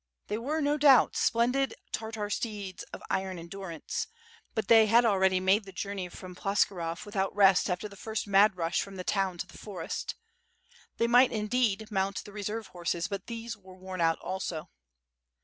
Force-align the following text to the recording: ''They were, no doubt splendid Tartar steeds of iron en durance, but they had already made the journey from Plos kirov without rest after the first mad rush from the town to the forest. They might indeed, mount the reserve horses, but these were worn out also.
''They 0.29 0.39
were, 0.39 0.61
no 0.61 0.77
doubt 0.79 1.15
splendid 1.15 1.75
Tartar 1.91 2.31
steeds 2.31 2.81
of 2.91 3.03
iron 3.11 3.37
en 3.37 3.47
durance, 3.47 4.07
but 4.55 4.67
they 4.67 4.87
had 4.87 5.05
already 5.05 5.39
made 5.39 5.63
the 5.63 5.71
journey 5.71 6.09
from 6.09 6.33
Plos 6.35 6.65
kirov 6.65 7.05
without 7.05 7.35
rest 7.35 7.69
after 7.69 7.87
the 7.87 7.95
first 7.95 8.25
mad 8.25 8.57
rush 8.57 8.81
from 8.81 8.95
the 8.95 9.03
town 9.03 9.37
to 9.37 9.45
the 9.45 9.59
forest. 9.59 10.15
They 10.97 11.05
might 11.05 11.31
indeed, 11.31 11.91
mount 11.91 12.23
the 12.25 12.31
reserve 12.33 12.65
horses, 12.69 13.09
but 13.09 13.27
these 13.27 13.55
were 13.55 13.75
worn 13.77 14.01
out 14.01 14.17
also. 14.21 14.71